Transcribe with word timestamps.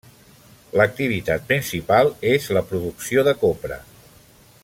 L'activitat 0.79 1.45
principal 1.51 2.09
és 2.31 2.49
la 2.59 2.65
producció 2.73 3.29
de 3.31 3.35
copra. 3.45 3.79